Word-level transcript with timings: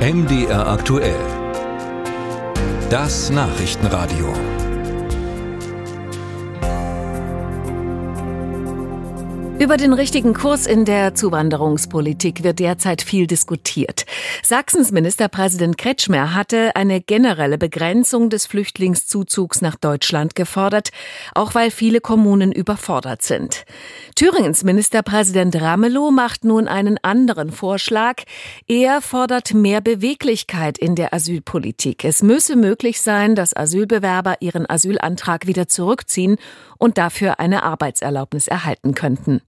MDR 0.00 0.66
aktuell. 0.66 1.20
Das 2.88 3.28
Nachrichtenradio. 3.28 4.32
Über 9.58 9.76
den 9.76 9.92
richtigen 9.92 10.32
Kurs 10.32 10.66
in 10.66 10.86
der 10.86 11.14
Zuwanderungspolitik 11.14 12.42
wird 12.42 12.60
derzeit 12.60 13.02
viel 13.02 13.26
diskutiert. 13.26 14.06
Sachsens 14.42 14.90
Ministerpräsident 14.90 15.76
Kretschmer 15.76 16.34
hatte 16.34 16.74
eine 16.74 17.00
generelle 17.00 17.58
Begrenzung 17.58 18.30
des 18.30 18.46
Flüchtlingszuzugs 18.46 19.60
nach 19.60 19.76
Deutschland 19.76 20.34
gefordert, 20.34 20.90
auch 21.34 21.54
weil 21.54 21.70
viele 21.70 22.00
Kommunen 22.00 22.50
überfordert 22.50 23.22
sind. 23.22 23.64
Thüringens 24.16 24.64
Ministerpräsident 24.64 25.60
Ramelow 25.60 26.10
macht 26.10 26.44
nun 26.44 26.68
einen 26.68 26.98
anderen 27.02 27.52
Vorschlag. 27.52 28.22
Er 28.66 29.02
fordert 29.02 29.52
mehr 29.52 29.80
Beweglichkeit 29.80 30.78
in 30.78 30.94
der 30.94 31.12
Asylpolitik. 31.12 32.04
Es 32.04 32.22
müsse 32.22 32.56
möglich 32.56 33.00
sein, 33.00 33.34
dass 33.34 33.54
Asylbewerber 33.54 34.36
ihren 34.40 34.68
Asylantrag 34.68 35.46
wieder 35.46 35.68
zurückziehen 35.68 36.36
und 36.78 36.98
dafür 36.98 37.40
eine 37.40 37.62
Arbeitserlaubnis 37.62 38.48
erhalten 38.48 38.94
könnten. 38.94 39.42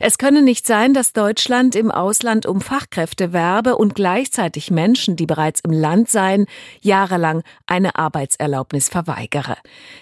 Es 0.00 0.18
könne 0.18 0.42
nicht 0.42 0.66
sein, 0.66 0.94
dass 0.94 1.12
Deutschland 1.12 1.74
im 1.74 1.90
Ausland 1.90 2.46
um 2.46 2.60
Fachkräfte 2.60 3.32
werbe 3.32 3.76
und 3.76 3.94
gleichzeitig 3.94 4.70
Menschen, 4.70 5.16
die 5.16 5.26
bereits 5.26 5.60
im 5.60 5.72
Land 5.72 6.08
seien, 6.08 6.46
jahrelang 6.80 7.42
eine 7.66 7.96
Arbeitserlaubnis 7.96 8.88
verweigere. 8.88 9.56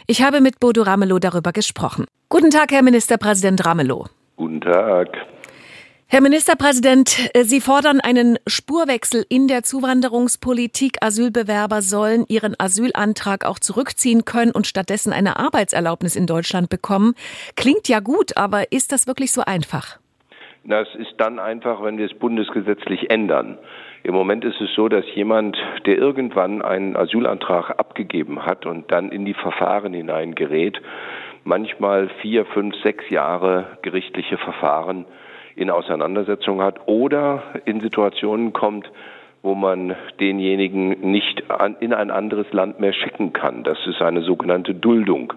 Ich 0.06 0.22
habe 0.22 0.40
mit 0.40 0.60
Bodo 0.60 0.82
Ramelow 0.82 1.18
darüber 1.18 1.52
gesprochen. 1.52 2.06
Guten 2.28 2.50
Tag, 2.50 2.72
Herr 2.72 2.82
Ministerpräsident 2.82 3.64
Ramelow. 3.64 4.06
Guten 4.36 4.60
Tag. 4.60 5.08
Herr 6.12 6.22
Ministerpräsident, 6.22 7.30
äh, 7.34 7.44
Sie 7.44 7.60
fordern 7.60 8.00
einen 8.00 8.36
Spurwechsel 8.44 9.24
in 9.28 9.46
der 9.46 9.62
Zuwanderungspolitik. 9.62 10.96
Asylbewerber 11.00 11.82
sollen 11.82 12.24
ihren 12.26 12.56
Asylantrag 12.58 13.46
auch 13.46 13.60
zurückziehen 13.60 14.24
können 14.24 14.50
und 14.50 14.66
stattdessen 14.66 15.12
eine 15.12 15.38
Arbeitserlaubnis 15.38 16.16
in 16.16 16.26
Deutschland 16.26 16.68
bekommen. 16.68 17.14
Klingt 17.54 17.86
ja 17.86 18.00
gut, 18.00 18.36
aber 18.36 18.72
ist 18.72 18.90
das 18.90 19.06
wirklich 19.06 19.30
so 19.30 19.42
einfach? 19.46 20.00
Das 20.64 20.88
ist 20.96 21.14
dann 21.18 21.38
einfach, 21.38 21.80
wenn 21.84 21.96
wir 21.96 22.06
es 22.06 22.18
bundesgesetzlich 22.18 23.08
ändern. 23.08 23.56
Im 24.02 24.12
Moment 24.12 24.44
ist 24.44 24.60
es 24.60 24.74
so, 24.74 24.88
dass 24.88 25.04
jemand, 25.14 25.56
der 25.86 25.96
irgendwann 25.96 26.60
einen 26.60 26.96
Asylantrag 26.96 27.78
abgegeben 27.78 28.44
hat 28.44 28.66
und 28.66 28.90
dann 28.90 29.12
in 29.12 29.24
die 29.24 29.34
Verfahren 29.34 29.94
hineingerät, 29.94 30.82
manchmal 31.44 32.08
vier, 32.20 32.46
fünf, 32.46 32.74
sechs 32.82 33.08
Jahre 33.10 33.78
gerichtliche 33.82 34.38
Verfahren 34.38 35.06
in 35.56 35.70
Auseinandersetzung 35.70 36.60
hat 36.60 36.86
oder 36.86 37.42
in 37.64 37.80
Situationen 37.80 38.52
kommt, 38.52 38.90
wo 39.42 39.54
man 39.54 39.96
denjenigen 40.20 41.00
nicht 41.10 41.50
an, 41.50 41.76
in 41.80 41.94
ein 41.94 42.10
anderes 42.10 42.52
Land 42.52 42.80
mehr 42.80 42.92
schicken 42.92 43.32
kann. 43.32 43.64
Das 43.64 43.78
ist 43.86 44.02
eine 44.02 44.22
sogenannte 44.22 44.74
Duldung. 44.74 45.32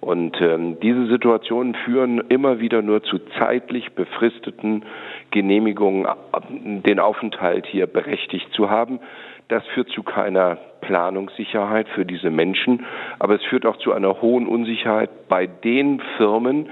Und 0.00 0.40
ähm, 0.40 0.78
diese 0.80 1.06
Situationen 1.08 1.74
führen 1.74 2.22
immer 2.28 2.60
wieder 2.60 2.82
nur 2.82 3.02
zu 3.02 3.18
zeitlich 3.38 3.92
befristeten 3.92 4.84
Genehmigungen, 5.32 6.06
den 6.50 7.00
Aufenthalt 7.00 7.66
hier 7.66 7.86
berechtigt 7.86 8.52
zu 8.52 8.70
haben. 8.70 9.00
Das 9.48 9.66
führt 9.68 9.88
zu 9.88 10.02
keiner 10.02 10.58
Planungssicherheit 10.82 11.88
für 11.88 12.04
diese 12.04 12.30
Menschen, 12.30 12.86
aber 13.18 13.34
es 13.34 13.44
führt 13.44 13.66
auch 13.66 13.78
zu 13.78 13.92
einer 13.92 14.20
hohen 14.20 14.46
Unsicherheit 14.46 15.28
bei 15.28 15.46
den 15.46 16.00
Firmen, 16.16 16.68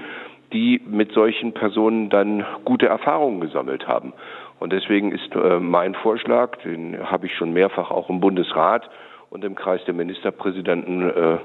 die 0.53 0.81
mit 0.85 1.11
solchen 1.11 1.53
Personen 1.53 2.09
dann 2.09 2.45
gute 2.65 2.87
Erfahrungen 2.87 3.41
gesammelt 3.41 3.87
haben. 3.87 4.13
Und 4.59 4.73
deswegen 4.73 5.11
ist 5.11 5.35
äh, 5.35 5.59
mein 5.59 5.93
Vorschlag, 5.95 6.57
den 6.63 6.97
habe 7.11 7.27
ich 7.27 7.35
schon 7.35 7.53
mehrfach 7.53 7.91
auch 7.91 8.09
im 8.09 8.19
Bundesrat 8.19 8.89
und 9.29 9.43
im 9.43 9.55
Kreis 9.55 9.83
der 9.85 9.93
Ministerpräsidenten 9.93 11.09
äh, 11.09 11.37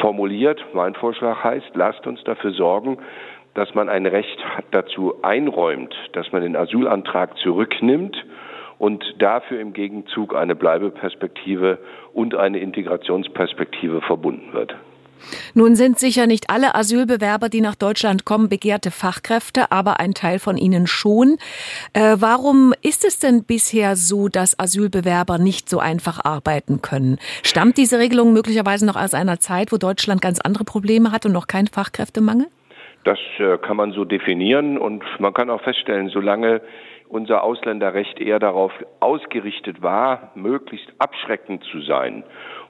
formuliert. 0.00 0.64
Mein 0.72 0.94
Vorschlag 0.94 1.42
heißt, 1.42 1.70
lasst 1.74 2.06
uns 2.06 2.22
dafür 2.24 2.52
sorgen, 2.52 2.98
dass 3.54 3.74
man 3.74 3.88
ein 3.88 4.06
Recht 4.06 4.38
dazu 4.70 5.14
einräumt, 5.22 5.94
dass 6.12 6.30
man 6.32 6.42
den 6.42 6.56
Asylantrag 6.56 7.36
zurücknimmt 7.38 8.16
und 8.78 9.04
dafür 9.18 9.60
im 9.60 9.72
Gegenzug 9.72 10.34
eine 10.34 10.54
Bleibeperspektive 10.54 11.78
und 12.14 12.34
eine 12.34 12.60
Integrationsperspektive 12.60 14.00
verbunden 14.02 14.52
wird. 14.52 14.74
Nun 15.54 15.76
sind 15.76 15.98
sicher 15.98 16.26
nicht 16.26 16.50
alle 16.50 16.74
Asylbewerber, 16.74 17.48
die 17.48 17.60
nach 17.60 17.74
Deutschland 17.74 18.24
kommen, 18.24 18.48
begehrte 18.48 18.90
Fachkräfte, 18.90 19.70
aber 19.72 20.00
ein 20.00 20.14
Teil 20.14 20.38
von 20.38 20.56
ihnen 20.56 20.86
schon. 20.86 21.36
Äh, 21.92 22.16
warum 22.18 22.72
ist 22.82 23.04
es 23.04 23.18
denn 23.18 23.44
bisher 23.44 23.96
so, 23.96 24.28
dass 24.28 24.58
Asylbewerber 24.58 25.38
nicht 25.38 25.68
so 25.68 25.78
einfach 25.78 26.24
arbeiten 26.24 26.82
können? 26.82 27.18
Stammt 27.42 27.76
diese 27.76 27.98
Regelung 27.98 28.32
möglicherweise 28.32 28.86
noch 28.86 28.96
aus 28.96 29.14
einer 29.14 29.40
Zeit, 29.40 29.72
wo 29.72 29.76
Deutschland 29.76 30.22
ganz 30.22 30.40
andere 30.40 30.64
Probleme 30.64 31.12
hat 31.12 31.26
und 31.26 31.32
noch 31.32 31.46
kein 31.46 31.66
Fachkräftemangel? 31.66 32.46
Das 33.04 33.18
äh, 33.38 33.56
kann 33.58 33.76
man 33.76 33.92
so 33.92 34.04
definieren 34.04 34.76
und 34.76 35.02
man 35.18 35.32
kann 35.32 35.48
auch 35.48 35.62
feststellen, 35.62 36.10
solange 36.10 36.60
unser 37.08 37.42
Ausländerrecht 37.42 38.20
eher 38.20 38.38
darauf 38.38 38.72
ausgerichtet 39.00 39.82
war, 39.82 40.30
möglichst 40.34 40.88
abschreckend 40.98 41.64
zu 41.64 41.80
sein 41.80 42.22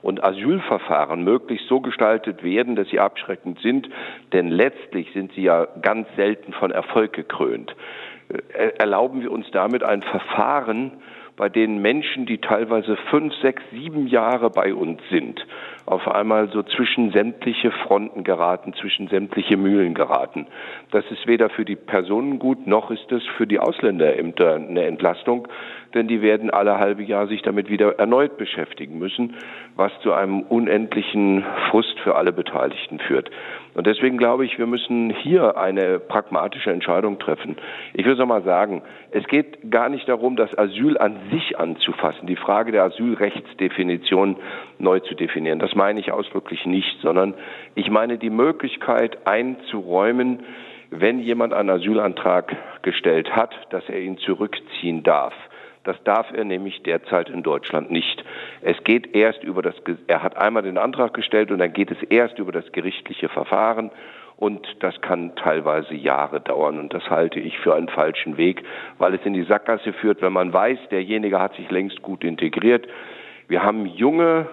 und 0.02 0.22
Asylverfahren 0.24 1.22
möglichst 1.22 1.68
so 1.68 1.80
gestaltet 1.80 2.42
werden, 2.42 2.76
dass 2.76 2.88
sie 2.88 3.00
abschreckend 3.00 3.60
sind, 3.60 3.88
denn 4.32 4.48
letztlich 4.48 5.12
sind 5.12 5.32
sie 5.32 5.42
ja 5.42 5.66
ganz 5.82 6.08
selten 6.16 6.52
von 6.52 6.70
Erfolg 6.70 7.12
gekrönt. 7.12 7.74
Äh, 8.28 8.72
erlauben 8.78 9.22
wir 9.22 9.32
uns 9.32 9.50
damit 9.52 9.82
ein 9.82 10.02
Verfahren, 10.02 10.92
bei 11.36 11.48
denen 11.48 11.80
Menschen, 11.80 12.26
die 12.26 12.38
teilweise 12.38 12.96
fünf, 13.08 13.34
sechs, 13.36 13.62
sieben 13.72 14.06
Jahre 14.06 14.50
bei 14.50 14.74
uns 14.74 15.00
sind, 15.10 15.40
auf 15.90 16.06
einmal 16.06 16.48
so 16.50 16.62
zwischen 16.62 17.10
sämtliche 17.10 17.72
Fronten 17.72 18.22
geraten, 18.22 18.74
zwischen 18.74 19.08
sämtliche 19.08 19.56
Mühlen 19.56 19.92
geraten. 19.92 20.46
Das 20.92 21.04
ist 21.10 21.26
weder 21.26 21.50
für 21.50 21.64
die 21.64 21.74
Personen 21.74 22.38
gut, 22.38 22.68
noch 22.68 22.92
ist 22.92 23.10
es 23.10 23.26
für 23.36 23.46
die 23.48 23.58
Ausländerämter 23.58 24.54
eine 24.54 24.84
Entlastung, 24.84 25.48
denn 25.94 26.06
die 26.06 26.22
werden 26.22 26.50
alle 26.50 26.78
halbe 26.78 27.02
Jahr 27.02 27.26
sich 27.26 27.42
damit 27.42 27.68
wieder 27.68 27.98
erneut 27.98 28.36
beschäftigen 28.36 28.98
müssen, 28.98 29.34
was 29.74 29.90
zu 30.02 30.12
einem 30.12 30.42
unendlichen 30.42 31.44
Frust 31.70 31.98
für 32.00 32.14
alle 32.14 32.32
Beteiligten 32.32 33.00
führt. 33.00 33.30
Und 33.74 33.86
deswegen 33.86 34.18
glaube 34.18 34.44
ich, 34.44 34.58
wir 34.58 34.66
müssen 34.66 35.10
hier 35.10 35.56
eine 35.56 35.98
pragmatische 35.98 36.70
Entscheidung 36.70 37.18
treffen. 37.18 37.56
Ich 37.94 38.04
will 38.04 38.12
es 38.12 38.26
mal 38.26 38.42
sagen, 38.42 38.82
es 39.10 39.24
geht 39.26 39.70
gar 39.70 39.88
nicht 39.88 40.08
darum, 40.08 40.36
das 40.36 40.56
Asyl 40.56 40.98
an 40.98 41.16
sich 41.32 41.58
anzufassen, 41.58 42.26
die 42.26 42.36
Frage 42.36 42.72
der 42.72 42.84
Asylrechtsdefinition 42.84 44.36
neu 44.78 45.00
zu 45.00 45.14
definieren. 45.14 45.58
Das 45.58 45.74
meine 45.80 46.00
ich 46.00 46.12
ausdrücklich 46.12 46.66
nicht, 46.66 47.00
sondern 47.00 47.32
ich 47.74 47.90
meine 47.90 48.18
die 48.18 48.28
Möglichkeit 48.28 49.26
einzuräumen, 49.26 50.40
wenn 50.90 51.20
jemand 51.20 51.54
einen 51.54 51.70
Asylantrag 51.70 52.54
gestellt 52.82 53.34
hat, 53.34 53.54
dass 53.70 53.88
er 53.88 53.98
ihn 53.98 54.18
zurückziehen 54.18 55.02
darf. 55.02 55.32
Das 55.84 55.96
darf 56.04 56.26
er 56.34 56.44
nämlich 56.44 56.82
derzeit 56.82 57.30
in 57.30 57.42
Deutschland 57.42 57.90
nicht. 57.90 58.22
Es 58.60 58.76
geht 58.84 59.16
erst 59.16 59.42
über 59.42 59.62
das, 59.62 59.74
er 60.06 60.22
hat 60.22 60.36
einmal 60.36 60.64
den 60.64 60.76
Antrag 60.76 61.14
gestellt 61.14 61.50
und 61.50 61.60
dann 61.60 61.72
geht 61.72 61.90
es 61.90 62.02
erst 62.10 62.38
über 62.38 62.52
das 62.52 62.70
gerichtliche 62.72 63.30
Verfahren 63.30 63.90
und 64.36 64.66
das 64.80 65.00
kann 65.00 65.34
teilweise 65.34 65.94
Jahre 65.94 66.42
dauern 66.42 66.78
und 66.78 66.92
das 66.92 67.08
halte 67.08 67.40
ich 67.40 67.58
für 67.58 67.74
einen 67.74 67.88
falschen 67.88 68.36
Weg, 68.36 68.64
weil 68.98 69.14
es 69.14 69.24
in 69.24 69.32
die 69.32 69.44
Sackgasse 69.44 69.94
führt, 69.94 70.20
wenn 70.20 70.34
man 70.34 70.52
weiß, 70.52 70.78
derjenige 70.90 71.40
hat 71.40 71.54
sich 71.54 71.70
längst 71.70 72.02
gut 72.02 72.22
integriert. 72.22 72.86
Wir 73.48 73.62
haben 73.62 73.86
junge 73.86 74.46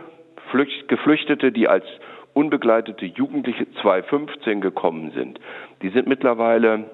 Geflüchtete, 0.88 1.52
die 1.52 1.68
als 1.68 1.86
unbegleitete 2.34 3.06
Jugendliche 3.06 3.66
2015 3.82 4.62
gekommen 4.62 5.12
sind. 5.12 5.40
Die 5.82 5.90
sind 5.90 6.08
mittlerweile 6.08 6.86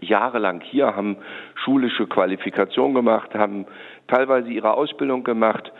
jahrelang 0.00 0.60
hier, 0.60 0.94
haben 0.94 1.16
schulische 1.54 2.06
Qualifikation 2.06 2.94
gemacht, 2.94 3.34
haben 3.34 3.66
teilweise 4.06 4.50
ihre 4.50 4.74
Ausbildung 4.74 5.24
gemacht 5.24 5.72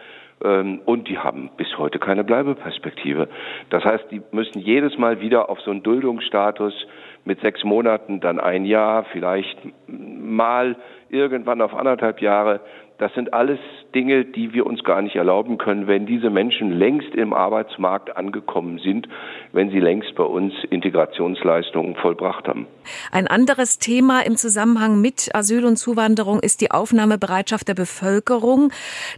ähm, 0.43 0.81
und 0.85 1.09
die 1.09 1.19
haben 1.19 1.51
bis 1.57 1.79
heute 1.79 1.99
keine 1.99 2.25
Bleibeperspektive. 2.25 3.29
Das 3.69 3.85
heißt, 3.85 4.07
die 4.11 4.23
müssen 4.33 4.61
jedes 4.61 4.99
Mal 4.99 5.21
wieder 5.21 5.49
auf 5.49 5.61
so 5.61 5.71
einen 5.71 5.83
Duldungsstatus 5.83 6.75
mit 7.25 7.41
sechs 7.41 7.63
Monaten, 7.65 8.21
dann 8.21 8.41
ein 8.41 8.65
Jahr, 8.65 9.05
vielleicht 9.13 9.59
mal 9.87 10.77
irgendwann 11.11 11.61
auf 11.61 11.75
anderthalb 11.75 12.21
Jahre 12.23 12.61
das 13.01 13.13
sind 13.15 13.33
alles 13.33 13.59
Dinge, 13.95 14.25
die 14.25 14.53
wir 14.53 14.67
uns 14.67 14.85
gar 14.85 15.01
nicht 15.01 15.17
erlauben 15.17 15.57
können, 15.57 15.87
wenn 15.87 16.07
diese 16.07 16.29
Menschen 16.29 16.71
längst 16.71 17.15
im 17.15 17.33
Arbeitsmarkt 17.33 18.17
angekommen 18.17 18.79
sind, 18.79 19.09
wenn 19.53 19.71
sie 19.71 19.81
längst 19.81 20.15
bei 20.15 20.23
uns 20.23 20.53
Integrationsleistungen 20.69 21.97
vollbracht 21.97 22.47
haben. 22.47 22.67
Ein 23.11 23.27
anderes 23.27 23.79
Thema 23.79 24.21
im 24.21 24.37
Zusammenhang 24.37 25.01
mit 25.01 25.35
Asyl 25.35 25.65
und 25.65 25.77
Zuwanderung 25.77 26.41
ist 26.41 26.61
die 26.61 26.71
Aufnahmebereitschaft 26.71 27.67
der 27.69 27.75
Bevölkerung. 27.75 28.71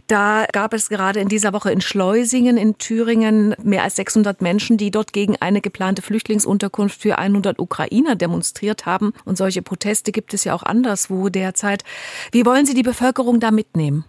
Da 0.07 0.45
gab 0.51 0.73
es 0.73 0.89
gerade 0.89 1.19
in 1.19 1.27
dieser 1.27 1.53
Woche 1.53 1.71
in 1.71 1.81
Schleusingen 1.81 2.57
in 2.57 2.77
Thüringen 2.77 3.55
mehr 3.63 3.83
als 3.83 3.97
600 3.97 4.41
Menschen, 4.41 4.77
die 4.77 4.91
dort 4.91 5.11
gegen 5.11 5.35
eine 5.39 5.59
geplante 5.59 6.01
Flüchtlingsunterkunft 6.01 7.01
für 7.01 7.17
100 7.17 7.59
Ukrainer 7.59 8.15
demonstriert 8.15 8.85
haben. 8.85 9.11
Und 9.25 9.37
solche 9.37 9.61
Proteste 9.61 10.11
gibt 10.11 10.33
es 10.33 10.45
ja 10.45 10.55
auch 10.55 10.63
anderswo 10.63 11.27
derzeit. 11.27 11.83
Wie 12.31 12.45
wollen 12.45 12.65
Sie 12.65 12.73
die 12.73 12.83
Bevölkerung 12.83 13.39
damit 13.39 13.72
mitnehmen? 13.73 14.05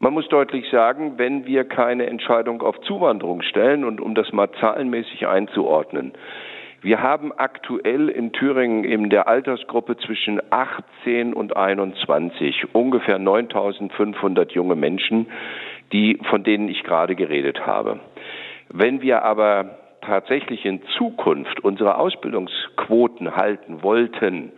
Man 0.00 0.12
muss 0.12 0.28
deutlich 0.28 0.68
sagen, 0.70 1.14
wenn 1.16 1.46
wir 1.46 1.64
keine 1.64 2.06
Entscheidung 2.06 2.62
auf 2.62 2.80
Zuwanderung 2.82 3.42
stellen 3.42 3.84
und 3.84 4.00
um 4.00 4.14
das 4.14 4.32
mal 4.32 4.48
zahlenmäßig 4.60 5.26
einzuordnen, 5.26 6.12
wir 6.80 7.02
haben 7.02 7.32
aktuell 7.36 8.08
in 8.08 8.30
Thüringen 8.32 8.84
in 8.84 9.10
der 9.10 9.26
Altersgruppe 9.26 9.96
zwischen 9.96 10.40
18 10.50 11.34
und 11.34 11.56
21 11.56 12.72
ungefähr 12.72 13.18
9500 13.18 14.52
junge 14.52 14.76
Menschen, 14.76 15.26
die, 15.90 16.20
von 16.30 16.44
denen 16.44 16.68
ich 16.68 16.84
gerade 16.84 17.16
geredet 17.16 17.66
habe. 17.66 17.98
Wenn 18.68 19.02
wir 19.02 19.24
aber 19.24 19.78
tatsächlich 20.02 20.64
in 20.64 20.80
Zukunft 20.96 21.58
unsere 21.64 21.98
Ausbildungsquoten 21.98 23.34
halten 23.34 23.82
wollten, 23.82 24.52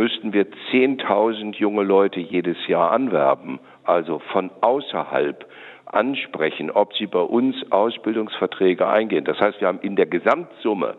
müssten 0.00 0.32
wir 0.32 0.46
10.000 0.72 1.56
junge 1.56 1.82
Leute 1.82 2.20
jedes 2.20 2.56
Jahr 2.66 2.90
anwerben, 2.90 3.60
also 3.84 4.18
von 4.32 4.50
außerhalb 4.62 5.44
ansprechen, 5.84 6.70
ob 6.70 6.94
sie 6.94 7.06
bei 7.06 7.20
uns 7.20 7.54
Ausbildungsverträge 7.70 8.88
eingehen. 8.88 9.26
Das 9.26 9.38
heißt, 9.38 9.60
wir 9.60 9.68
haben 9.68 9.80
in 9.82 9.96
der 9.96 10.06
Gesamtsumme 10.06 10.94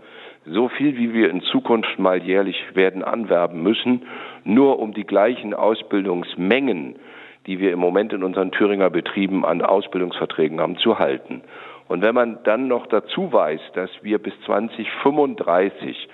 so 0.45 0.69
viel, 0.69 0.97
wie 0.97 1.15
wir 1.15 1.31
in 1.31 1.41
Zukunft 1.41 1.97
mal 1.97 2.21
jährlich 2.21 2.63
werden 2.75 3.03
anwerben 3.03 3.63
müssen, 3.63 4.03
nur 4.43 4.77
um 4.77 4.93
die 4.93 5.07
gleichen 5.07 5.55
Ausbildungsmengen, 5.55 6.97
die 7.47 7.59
wir 7.59 7.71
im 7.71 7.79
Moment 7.79 8.13
in 8.13 8.23
unseren 8.23 8.51
Thüringer 8.51 8.91
Betrieben 8.91 9.43
an 9.45 9.63
Ausbildungsverträgen 9.63 10.61
haben, 10.61 10.77
zu 10.77 10.99
halten. 10.99 11.41
Und 11.87 12.03
wenn 12.03 12.13
man 12.13 12.37
dann 12.43 12.67
noch 12.67 12.85
dazu 12.85 13.33
weiß, 13.33 13.61
dass 13.73 13.89
wir 14.03 14.19
bis 14.19 14.33
2035 14.45 16.07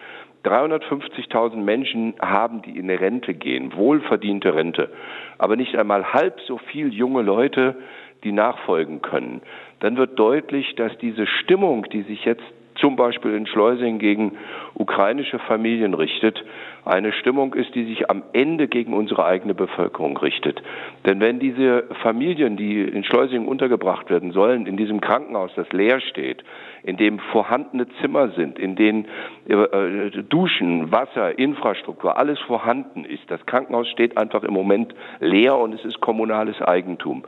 350.000 0.47 1.57
Menschen 1.57 2.15
haben, 2.21 2.61
die 2.61 2.77
in 2.77 2.89
Rente 2.89 3.33
gehen, 3.33 3.75
wohlverdiente 3.75 4.55
Rente, 4.55 4.89
aber 5.37 5.55
nicht 5.55 5.75
einmal 5.75 6.13
halb 6.13 6.39
so 6.41 6.57
viel 6.57 6.93
junge 6.93 7.21
Leute, 7.21 7.75
die 8.23 8.31
nachfolgen 8.31 9.01
können, 9.01 9.41
dann 9.79 9.97
wird 9.97 10.17
deutlich, 10.17 10.75
dass 10.75 10.97
diese 10.97 11.27
Stimmung, 11.27 11.87
die 11.91 12.01
sich 12.03 12.25
jetzt 12.25 12.43
zum 12.79 12.95
Beispiel 12.95 13.35
in 13.35 13.47
Schleusing 13.47 13.99
gegen 13.99 14.37
ukrainische 14.73 15.39
Familien 15.39 15.93
richtet, 15.93 16.43
eine 16.85 17.11
Stimmung 17.11 17.53
ist, 17.53 17.75
die 17.75 17.83
sich 17.85 18.09
am 18.09 18.23
Ende 18.31 18.67
gegen 18.67 18.93
unsere 18.93 19.25
eigene 19.25 19.53
Bevölkerung 19.53 20.17
richtet. 20.17 20.61
Denn 21.05 21.19
wenn 21.19 21.39
diese 21.39 21.83
Familien, 22.01 22.55
die 22.55 22.81
in 22.81 23.03
Schleusing 23.03 23.45
untergebracht 23.45 24.09
werden 24.09 24.31
sollen, 24.31 24.65
in 24.65 24.77
diesem 24.77 25.01
Krankenhaus, 25.01 25.51
das 25.55 25.69
leer 25.73 25.99
steht, 25.99 26.43
in 26.83 26.95
dem 26.95 27.19
vorhandene 27.19 27.87
Zimmer 27.99 28.29
sind, 28.29 28.57
in 28.57 28.75
denen 28.75 29.05
äh, 29.47 30.11
Duschen, 30.29 30.91
Wasser, 30.91 31.37
Infrastruktur, 31.37 32.17
alles 32.17 32.39
vorhanden 32.39 33.03
ist, 33.03 33.29
das 33.29 33.45
Krankenhaus 33.45 33.89
steht 33.89 34.17
einfach 34.17 34.43
im 34.43 34.53
Moment 34.53 34.95
leer 35.19 35.57
und 35.57 35.73
es 35.73 35.83
ist 35.83 35.99
kommunales 35.99 36.61
Eigentum. 36.61 37.23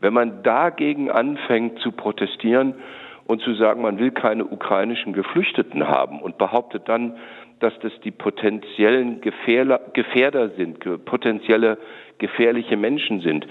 Wenn 0.00 0.14
man 0.14 0.42
dagegen 0.42 1.10
anfängt 1.10 1.80
zu 1.80 1.92
protestieren, 1.92 2.74
und 3.30 3.40
zu 3.42 3.54
sagen, 3.54 3.82
man 3.82 4.00
will 4.00 4.10
keine 4.10 4.44
ukrainischen 4.44 5.12
Geflüchteten 5.12 5.86
haben 5.86 6.20
und 6.20 6.36
behauptet 6.36 6.88
dann, 6.88 7.16
dass 7.60 7.72
das 7.78 7.92
die 8.02 8.10
potenziellen 8.10 9.20
Gefährler, 9.20 9.80
Gefährder 9.92 10.48
sind, 10.50 10.80
potenzielle 11.04 11.78
gefährliche 12.18 12.76
Menschen 12.76 13.20
sind. 13.20 13.46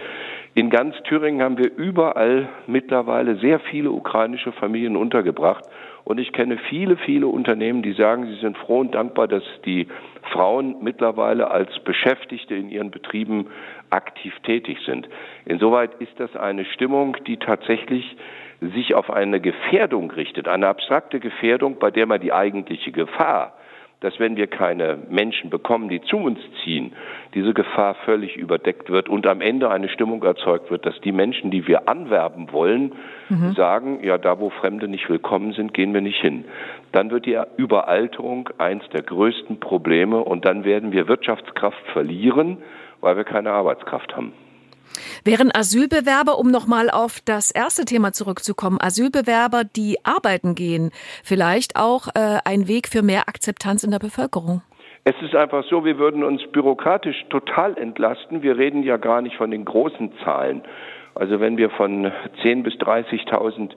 In 0.53 0.69
ganz 0.69 0.95
Thüringen 1.03 1.41
haben 1.41 1.57
wir 1.57 1.71
überall 1.73 2.49
mittlerweile 2.67 3.37
sehr 3.37 3.59
viele 3.59 3.91
ukrainische 3.91 4.51
Familien 4.51 4.97
untergebracht. 4.97 5.63
Und 6.03 6.19
ich 6.19 6.33
kenne 6.33 6.57
viele, 6.69 6.97
viele 6.97 7.27
Unternehmen, 7.27 7.81
die 7.81 7.93
sagen, 7.93 8.25
sie 8.25 8.41
sind 8.41 8.57
froh 8.57 8.79
und 8.79 8.95
dankbar, 8.95 9.27
dass 9.27 9.43
die 9.63 9.87
Frauen 10.31 10.75
mittlerweile 10.81 11.51
als 11.51 11.69
Beschäftigte 11.85 12.55
in 12.55 12.69
ihren 12.69 12.91
Betrieben 12.91 13.47
aktiv 13.91 14.33
tätig 14.43 14.79
sind. 14.85 15.07
Insoweit 15.45 15.91
ist 15.99 16.19
das 16.19 16.35
eine 16.35 16.65
Stimmung, 16.65 17.15
die 17.27 17.37
tatsächlich 17.37 18.17
sich 18.61 18.93
auf 18.95 19.09
eine 19.09 19.39
Gefährdung 19.39 20.11
richtet, 20.11 20.47
eine 20.47 20.67
abstrakte 20.67 21.19
Gefährdung, 21.19 21.79
bei 21.79 21.91
der 21.91 22.05
man 22.05 22.19
die 22.19 22.33
eigentliche 22.33 22.91
Gefahr, 22.91 23.53
dass 24.01 24.17
wenn 24.19 24.37
wir 24.37 24.47
keine 24.47 24.97
Menschen 25.09 25.49
bekommen, 25.49 25.89
die 25.89 26.01
zu 26.01 26.17
uns 26.17 26.39
ziehen, 26.63 26.93
diese 27.33 27.53
Gefahr 27.53 27.95
völlig 28.05 28.37
überdeckt 28.37 28.89
wird 28.89 29.09
und 29.09 29.27
am 29.27 29.41
Ende 29.41 29.69
eine 29.69 29.89
Stimmung 29.89 30.23
erzeugt 30.23 30.71
wird, 30.71 30.85
dass 30.85 30.99
die 31.01 31.11
Menschen, 31.11 31.51
die 31.51 31.67
wir 31.67 31.89
anwerben 31.89 32.51
wollen, 32.53 32.93
mhm. 33.27 33.53
sagen, 33.53 33.99
ja, 34.03 34.17
da 34.17 34.39
wo 34.39 34.49
Fremde 34.49 34.87
nicht 34.87 35.09
willkommen 35.09 35.51
sind, 35.53 35.73
gehen 35.73 35.93
wir 35.93 36.01
nicht 36.01 36.21
hin. 36.21 36.45
Dann 36.93 37.11
wird 37.11 37.25
die 37.25 37.37
Überalterung 37.57 38.49
eins 38.57 38.87
der 38.89 39.03
größten 39.03 39.59
Probleme 39.59 40.19
und 40.19 40.45
dann 40.45 40.63
werden 40.63 40.91
wir 40.93 41.07
Wirtschaftskraft 41.07 41.85
verlieren, 41.91 42.57
weil 43.01 43.17
wir 43.17 43.25
keine 43.25 43.51
Arbeitskraft 43.51 44.15
haben. 44.15 44.33
Wären 45.23 45.51
Asylbewerber, 45.53 46.37
um 46.37 46.51
nochmal 46.51 46.89
auf 46.89 47.19
das 47.25 47.51
erste 47.51 47.85
Thema 47.85 48.13
zurückzukommen, 48.13 48.79
Asylbewerber, 48.81 49.63
die 49.63 49.97
arbeiten 50.03 50.55
gehen, 50.55 50.91
vielleicht 51.23 51.75
auch 51.75 52.07
äh, 52.15 52.39
ein 52.45 52.67
Weg 52.67 52.87
für 52.87 53.01
mehr 53.01 53.27
Akzeptanz 53.27 53.83
in 53.83 53.91
der 53.91 53.99
Bevölkerung? 53.99 54.61
Es 55.03 55.15
ist 55.21 55.35
einfach 55.35 55.63
so, 55.69 55.85
wir 55.85 55.97
würden 55.97 56.23
uns 56.23 56.41
bürokratisch 56.51 57.25
total 57.29 57.77
entlasten. 57.77 58.43
Wir 58.43 58.57
reden 58.57 58.83
ja 58.83 58.97
gar 58.97 59.21
nicht 59.21 59.37
von 59.37 59.51
den 59.51 59.65
großen 59.65 60.11
Zahlen. 60.23 60.61
Also 61.15 61.39
wenn 61.39 61.57
wir 61.57 61.69
von 61.69 62.05
10.000 62.43 62.63
bis 62.63 62.73
30.000 62.75 63.71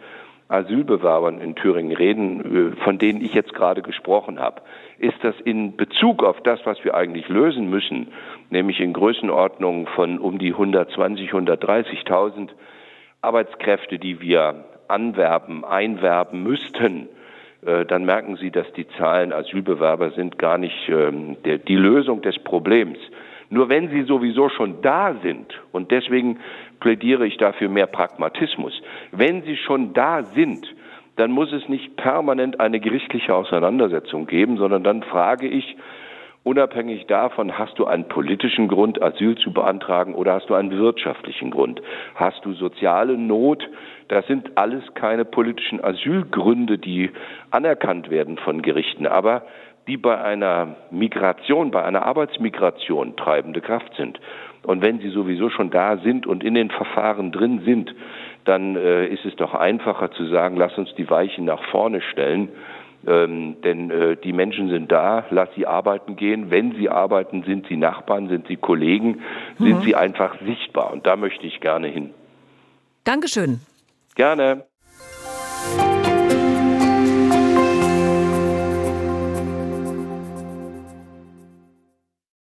Asylbewerbern 0.52 1.40
in 1.40 1.54
Thüringen 1.54 1.96
reden, 1.96 2.74
äh, 2.74 2.84
von 2.84 2.98
denen 2.98 3.22
ich 3.22 3.34
jetzt 3.34 3.54
gerade 3.54 3.82
gesprochen 3.82 4.38
habe, 4.38 4.62
ist 4.98 5.16
das 5.22 5.34
in 5.40 5.76
Bezug 5.76 6.22
auf 6.22 6.40
das, 6.42 6.60
was 6.64 6.84
wir 6.84 6.94
eigentlich 6.94 7.28
lösen 7.28 7.70
müssen, 7.70 8.08
nämlich 8.50 8.80
in 8.80 8.92
Größenordnungen 8.92 9.86
von 9.86 10.18
um 10.18 10.38
die 10.38 10.52
120, 10.52 11.30
130.000 11.30 12.50
Arbeitskräfte, 13.22 13.98
die 13.98 14.20
wir 14.20 14.64
anwerben, 14.88 15.64
einwerben 15.64 16.42
müssten, 16.42 17.08
äh, 17.64 17.86
dann 17.86 18.04
merken 18.04 18.36
Sie, 18.36 18.50
dass 18.50 18.70
die 18.74 18.86
Zahlen 18.98 19.32
Asylbewerber 19.32 20.10
sind 20.10 20.38
gar 20.38 20.58
nicht 20.58 20.88
ähm, 20.88 21.36
die 21.44 21.76
Lösung 21.76 22.20
des 22.20 22.38
Problems. 22.38 22.98
Nur 23.52 23.68
wenn 23.68 23.90
sie 23.90 24.04
sowieso 24.04 24.48
schon 24.48 24.80
da 24.80 25.14
sind, 25.22 25.60
und 25.72 25.90
deswegen 25.90 26.40
plädiere 26.82 27.24
ich 27.24 27.36
dafür 27.36 27.68
mehr 27.68 27.86
Pragmatismus, 27.86 28.82
wenn 29.12 29.42
sie 29.42 29.56
schon 29.56 29.94
da 29.94 30.24
sind, 30.24 30.66
dann 31.14 31.30
muss 31.30 31.52
es 31.52 31.68
nicht 31.68 31.96
permanent 31.96 32.58
eine 32.58 32.80
gerichtliche 32.80 33.36
Auseinandersetzung 33.36 34.26
geben, 34.26 34.56
sondern 34.56 34.82
dann 34.82 35.04
frage 35.04 35.46
ich, 35.46 35.76
unabhängig 36.42 37.06
davon, 37.06 37.56
hast 37.56 37.78
du 37.78 37.86
einen 37.86 38.08
politischen 38.08 38.66
Grund, 38.66 39.00
Asyl 39.00 39.36
zu 39.36 39.52
beantragen 39.52 40.16
oder 40.16 40.34
hast 40.34 40.50
du 40.50 40.54
einen 40.54 40.76
wirtschaftlichen 40.76 41.52
Grund? 41.52 41.80
Hast 42.16 42.44
du 42.44 42.52
soziale 42.52 43.16
Not? 43.16 43.62
Das 44.08 44.26
sind 44.26 44.58
alles 44.58 44.82
keine 44.94 45.24
politischen 45.24 45.84
Asylgründe, 45.84 46.78
die 46.78 47.10
anerkannt 47.52 48.10
werden 48.10 48.38
von 48.38 48.60
Gerichten. 48.60 49.06
Aber 49.06 49.42
die 49.86 49.96
bei 49.96 50.20
einer 50.20 50.76
Migration, 50.90 51.70
bei 51.70 51.84
einer 51.84 52.04
Arbeitsmigration 52.04 53.16
treibende 53.16 53.60
Kraft 53.60 53.94
sind. 53.96 54.18
Und 54.64 54.82
wenn 54.82 55.00
sie 55.00 55.10
sowieso 55.10 55.50
schon 55.50 55.70
da 55.70 55.98
sind 55.98 56.26
und 56.26 56.44
in 56.44 56.54
den 56.54 56.70
Verfahren 56.70 57.32
drin 57.32 57.62
sind, 57.64 57.94
dann 58.44 58.76
äh, 58.76 59.06
ist 59.06 59.24
es 59.24 59.34
doch 59.36 59.54
einfacher 59.54 60.10
zu 60.12 60.26
sagen, 60.26 60.56
lass 60.56 60.76
uns 60.78 60.94
die 60.96 61.08
Weichen 61.08 61.44
nach 61.44 61.62
vorne 61.70 62.00
stellen. 62.00 62.48
Ähm, 63.04 63.56
denn 63.64 63.90
äh, 63.90 64.16
die 64.16 64.32
Menschen 64.32 64.68
sind 64.68 64.92
da, 64.92 65.24
lass 65.30 65.48
sie 65.56 65.66
arbeiten 65.66 66.14
gehen. 66.14 66.50
Wenn 66.50 66.72
sie 66.76 66.88
arbeiten, 66.88 67.42
sind 67.42 67.66
sie 67.66 67.76
Nachbarn, 67.76 68.28
sind 68.28 68.46
sie 68.46 68.56
Kollegen, 68.56 69.22
mhm. 69.58 69.64
sind 69.64 69.82
sie 69.82 69.96
einfach 69.96 70.36
sichtbar. 70.46 70.92
Und 70.92 71.06
da 71.06 71.16
möchte 71.16 71.46
ich 71.46 71.60
gerne 71.60 71.88
hin. 71.88 72.10
Dankeschön. 73.04 73.60
Gerne. 74.14 74.64